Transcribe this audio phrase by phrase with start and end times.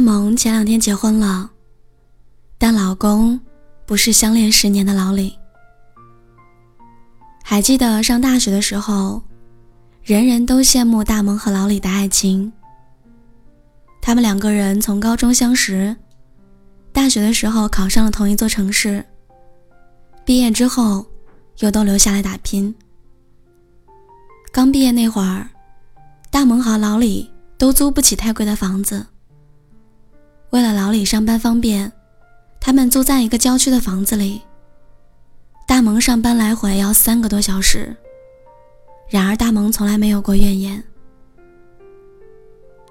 [0.00, 1.50] 大萌前两天结婚了，
[2.56, 3.38] 但老公
[3.84, 5.36] 不是相恋十年的老李。
[7.44, 9.22] 还记得上大学的时候，
[10.02, 12.50] 人人都羡慕大萌和老李的爱情。
[14.00, 15.94] 他们两个人从高中相识，
[16.92, 19.04] 大学的时候考上了同一座城市，
[20.24, 21.04] 毕业之后
[21.58, 22.74] 又都留下来打拼。
[24.50, 25.50] 刚毕业那会儿，
[26.30, 29.06] 大萌和老李都租不起太贵的房子。
[30.50, 31.92] 为了老李上班方便，
[32.58, 34.42] 他们租在一个郊区的房子里。
[35.66, 37.96] 大萌上班来回要三个多小时，
[39.08, 40.82] 然而大萌从来没有过怨言。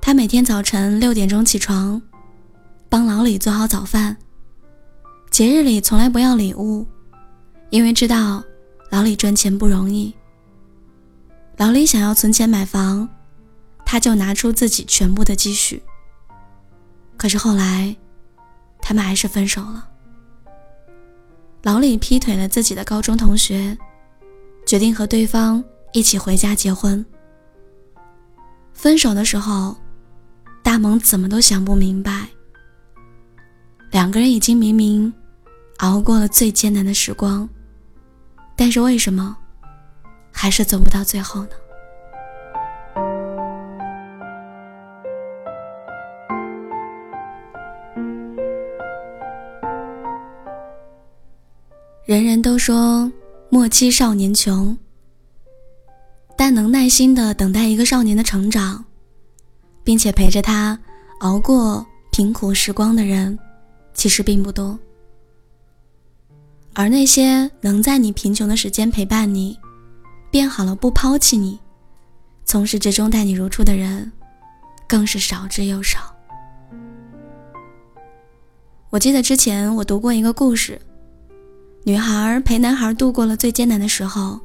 [0.00, 2.00] 他每天早晨六点钟起床，
[2.88, 4.16] 帮老李做好早饭。
[5.28, 6.86] 节日里从来不要礼物，
[7.70, 8.42] 因为知道
[8.90, 10.14] 老李赚钱不容易。
[11.56, 13.08] 老李想要存钱买房，
[13.84, 15.82] 他就拿出自己全部的积蓄。
[17.20, 17.94] 可是后来，
[18.80, 19.86] 他们还是分手了。
[21.62, 23.76] 老李劈腿了自己的高中同学，
[24.66, 25.62] 决定和对方
[25.92, 27.04] 一起回家结婚。
[28.72, 29.76] 分手的时候，
[30.62, 32.26] 大萌怎么都想不明白，
[33.90, 35.12] 两个人已经明明
[35.80, 37.46] 熬过了最艰难的时光，
[38.56, 39.36] 但是为什么
[40.32, 41.50] 还是走不到最后呢？
[52.10, 53.08] 人人都说
[53.50, 54.76] 莫欺少年穷，
[56.36, 58.84] 但能耐心的等待一个少年的成长，
[59.84, 60.76] 并且陪着他
[61.20, 63.38] 熬过贫苦时光的人，
[63.94, 64.76] 其实并不多。
[66.74, 69.56] 而那些能在你贫穷的时间陪伴你，
[70.32, 71.60] 变好了不抛弃你，
[72.44, 74.10] 从始至终待你如初的人，
[74.88, 76.12] 更是少之又少。
[78.90, 80.82] 我记得之前我读过一个故事。
[81.84, 84.38] 女孩陪男孩度过了最艰难的时候，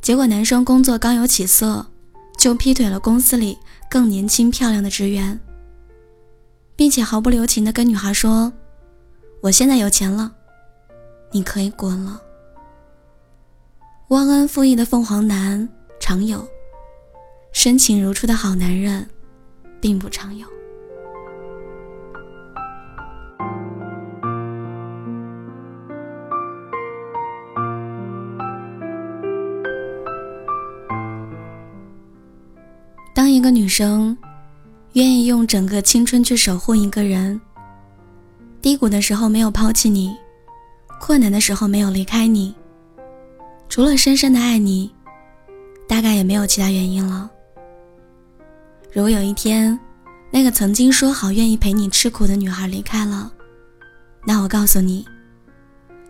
[0.00, 1.86] 结果男生工作刚有起色，
[2.38, 3.58] 就劈腿了公司里
[3.90, 5.38] 更年轻漂亮的职员，
[6.74, 8.50] 并且毫不留情地跟女孩说
[9.42, 10.32] ：“我现在有钱了，
[11.30, 12.20] 你可以滚了。”
[14.08, 15.68] 忘恩负义的凤凰男
[16.00, 16.48] 常有，
[17.52, 19.06] 深情如初的好男人
[19.78, 20.46] 并不常有。
[33.30, 34.18] 当一个女生
[34.94, 37.40] 愿意用整个青春去守护一个人，
[38.60, 40.12] 低谷的时候没有抛弃你，
[41.00, 42.52] 困难的时候没有离开你，
[43.68, 44.90] 除了深深的爱你，
[45.86, 47.30] 大概也没有其他原因了。
[48.92, 49.78] 如果有一天，
[50.32, 53.32] 那个曾经说好愿意陪你吃苦的女孩离开了，
[54.26, 55.06] 那我告诉你，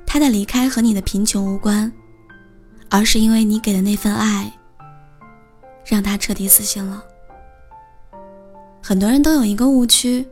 [0.06, 1.92] 她的离开和你的贫穷无关，
[2.88, 4.50] 而是因为你给的那份爱。
[5.84, 7.04] 让她彻底死心了。
[8.83, 10.27] 很多人都有一个误区，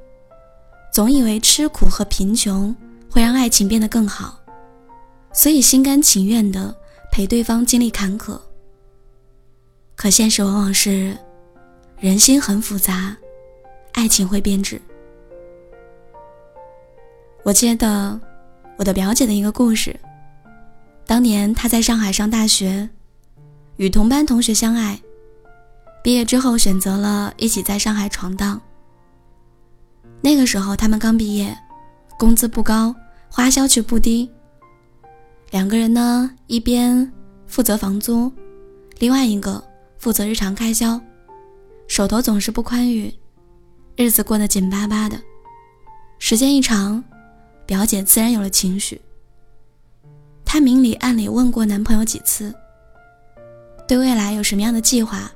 [0.92, 2.74] 总以为吃苦和贫穷
[3.10, 4.38] 会让爱情变得更好，
[5.32, 6.74] 所以心甘情愿的
[7.12, 8.38] 陪对方经历坎坷。
[9.94, 11.16] 可现实往往是，
[11.98, 13.16] 人心很复杂，
[13.92, 14.80] 爱情会变质。
[17.44, 18.20] 我记得
[18.76, 19.94] 我的表姐的一个故事，
[21.06, 22.88] 当年她在上海上大学，
[23.76, 25.00] 与同班同学相爱。
[26.02, 28.60] 毕业之后，选择了一起在上海闯荡。
[30.20, 31.56] 那个时候，他们刚毕业，
[32.18, 32.94] 工资不高，
[33.30, 34.28] 花销却不低。
[35.50, 37.10] 两个人呢，一边
[37.46, 38.32] 负责房租，
[38.98, 39.62] 另外一个
[39.98, 41.00] 负责日常开销，
[41.86, 43.12] 手头总是不宽裕，
[43.96, 45.20] 日子过得紧巴巴的。
[46.18, 47.02] 时间一长，
[47.64, 49.00] 表姐自然有了情绪。
[50.44, 52.54] 她明里暗里问过男朋友几次，
[53.86, 55.30] 对未来有什么样的计划？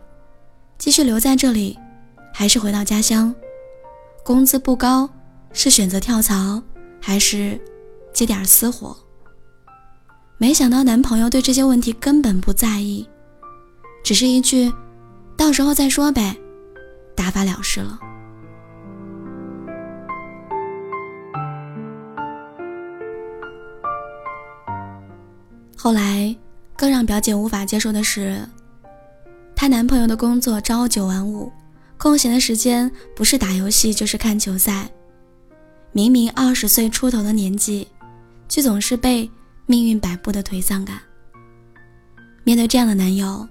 [0.82, 1.79] 继续留在这里，
[2.34, 3.32] 还是回到家乡？
[4.25, 5.08] 工资不高，
[5.52, 6.61] 是选择跳槽，
[7.00, 7.56] 还是
[8.12, 8.96] 接点私活？
[10.38, 13.08] 没想到男朋友对这些问题根本不在意，
[14.02, 14.73] 只是一句
[15.38, 16.37] “到时候再说呗”，
[17.14, 17.96] 打发了事了。
[25.76, 26.37] 后来，
[26.76, 28.44] 更让表姐无法接受的是。
[29.62, 31.49] 她男朋友的工作朝九晚五，
[31.97, 34.91] 空闲的时间不是打游戏就是看球赛。
[35.93, 37.87] 明明二十岁出头的年纪，
[38.49, 39.31] 却总是被
[39.67, 40.99] 命运摆布的颓丧感。
[42.43, 43.47] 面对这样的男友，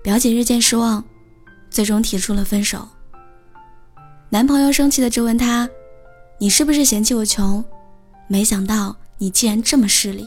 [0.00, 1.04] 表姐日渐失望，
[1.68, 2.88] 最终提出了分手。
[4.30, 5.68] 男朋友生气的质问她
[6.38, 7.64] ：“你是不是嫌弃我穷？
[8.28, 10.24] 没想到你竟然这么势利。”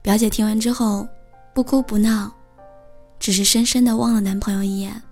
[0.00, 1.06] 表姐听完之后，
[1.52, 2.32] 不哭不闹，
[3.18, 5.02] 只是深深的望了男朋友一眼。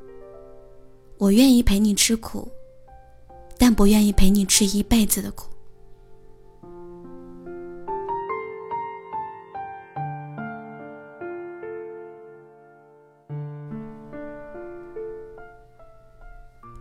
[1.19, 2.51] 我愿意陪你吃苦，
[3.57, 5.51] 但不愿意陪你吃一辈子的苦。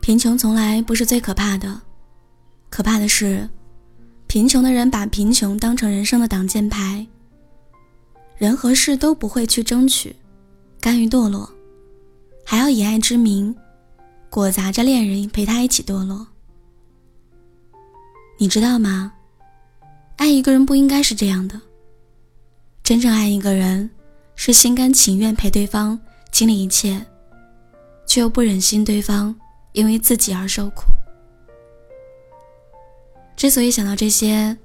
[0.01, 1.81] 贫穷从来不是最可怕的，
[2.69, 3.47] 可怕的是，
[4.27, 7.07] 贫穷的人把贫穷当成人生的挡箭牌。
[8.35, 10.13] 人和事都不会去争取，
[10.83, 11.49] 甘于堕落，
[12.43, 13.55] 还要以爱之名，
[14.29, 16.27] 裹杂着恋人陪他一起堕落。
[18.37, 19.13] 你知道吗？
[20.17, 21.57] 爱一个人不应该是这样的。
[22.83, 23.89] 真正爱一个人，
[24.35, 25.97] 是心甘情愿陪对方
[26.33, 27.01] 经历一切，
[28.05, 29.33] 却又不忍心对方
[29.71, 30.83] 因为自己而受苦。
[33.37, 34.57] 之所以想到这些，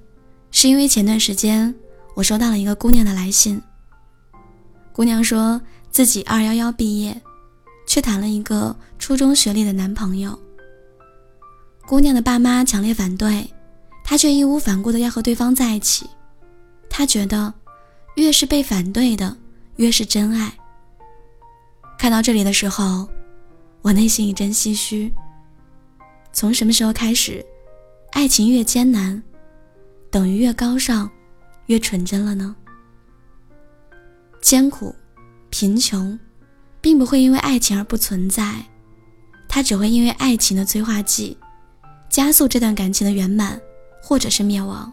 [0.51, 1.73] 是因为前段时间
[2.17, 3.63] 我收到了一个姑娘的来信。
[4.93, 7.21] 姑娘说自己二幺幺毕业，
[7.87, 10.39] 却谈了一个初中学历的男朋友。
[11.87, 13.49] 姑娘的爸妈强烈反对，
[14.05, 16.09] 她却义无反顾的要和对方在一起。
[16.89, 17.53] 她觉得，
[18.17, 19.37] 越是被反对的，
[19.77, 20.53] 越是真爱。
[21.99, 23.09] 看到这里的时候，
[23.83, 25.13] 我内心一阵唏嘘。
[26.33, 27.45] 从什么时候开始，
[28.13, 29.21] 爱情越艰难，
[30.11, 31.11] 等于越高尚，
[31.67, 32.55] 越纯真了呢？
[34.41, 34.95] 艰苦、
[35.59, 36.17] 贫穷，
[36.81, 38.65] 并不会因为爱情而不存在，
[39.49, 41.37] 它只会因为爱情的催化剂，
[42.09, 43.61] 加速这段感情的圆满，
[44.01, 44.93] 或者是灭亡。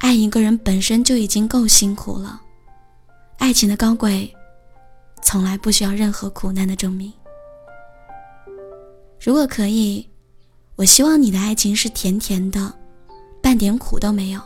[0.00, 2.38] 爱一个人本身就已经够辛苦了，
[3.38, 4.30] 爱情的高贵，
[5.22, 7.10] 从来不需要任何苦难的证明。
[9.18, 10.06] 如果可以，
[10.76, 12.70] 我希望你的爱情是甜甜的，
[13.42, 14.40] 半点苦都没有。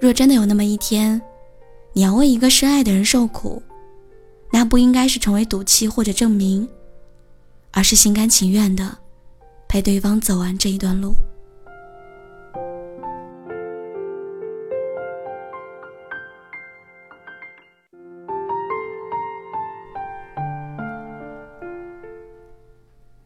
[0.00, 1.20] 若真的有那么一天，
[1.96, 3.62] 你要为一个深爱的人受苦，
[4.52, 6.68] 那不应该是成为赌气或者证明，
[7.70, 8.98] 而是心甘情愿的
[9.66, 11.14] 陪对方走完这一段路。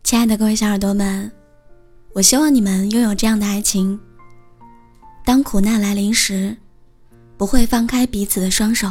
[0.04, 1.32] 亲爱的各位小耳朵们，
[2.12, 3.98] 我希望你们拥有这样的爱情：
[5.24, 6.56] 当苦难来临时。
[7.40, 8.86] 不会放开彼此的双手，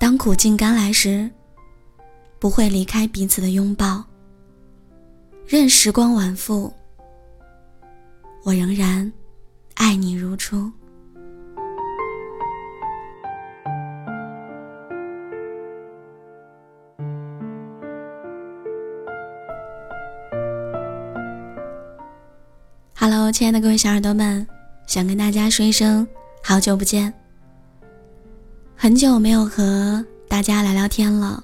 [0.00, 1.30] 当苦尽甘来时，
[2.38, 4.02] 不会离开彼此的拥抱。
[5.46, 6.72] 任时光晚复，
[8.44, 9.12] 我仍然
[9.74, 10.72] 爱你如初。
[22.94, 24.48] Hello，亲爱的各位小耳朵们，
[24.86, 26.08] 想跟大家说一声。
[26.40, 27.12] 好久不见，
[28.80, 31.42] 很久没有和大家聊聊天了。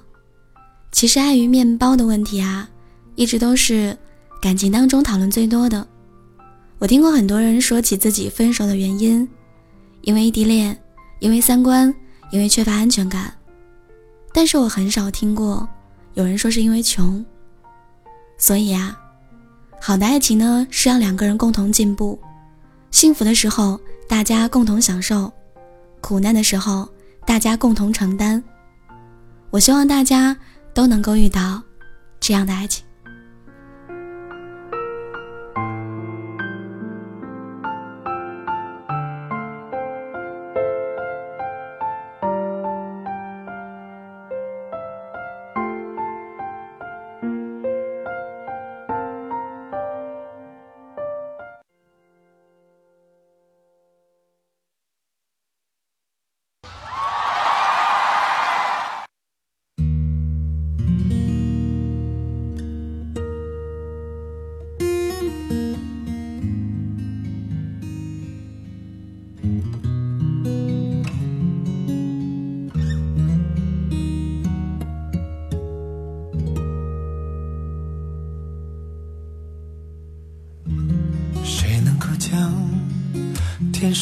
[0.93, 2.69] 其实碍于面包的问题啊，
[3.15, 3.95] 一直都是
[4.41, 5.85] 感情当中讨论最多的。
[6.79, 9.27] 我听过很多人说起自己分手的原因，
[9.99, 10.79] 因为异地恋，
[11.19, 11.93] 因为三观，
[12.31, 13.33] 因为缺乏安全感。
[14.31, 15.67] 但是我很少听过
[16.13, 17.23] 有人说是因为穷。
[18.37, 18.97] 所以啊，
[19.81, 22.17] 好的爱情呢是让两个人共同进步，
[22.91, 23.77] 幸福的时候。
[24.07, 25.33] 大家共同享受，
[25.99, 26.87] 苦难的时候
[27.25, 28.41] 大家共同承担。
[29.49, 30.37] 我希望大家
[30.73, 31.59] 都能够遇到
[32.19, 32.84] 这样的爱情。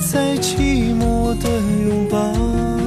[0.00, 1.48] 在寂寞的
[1.88, 2.77] 拥抱。